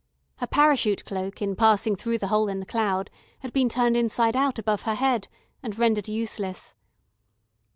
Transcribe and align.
Her 0.37 0.47
parachute 0.47 1.05
cloak, 1.05 1.43
in 1.43 1.55
passing 1.55 1.95
through 1.95 2.17
the 2.17 2.29
hole 2.29 2.47
in 2.49 2.59
the 2.59 2.65
cloud, 2.65 3.11
had 3.41 3.53
been 3.53 3.69
turned 3.69 3.95
inside 3.95 4.35
out 4.35 4.57
above 4.57 4.81
her 4.81 4.95
head, 4.95 5.27
and 5.61 5.77
rendered 5.77 6.07
useless. 6.07 6.73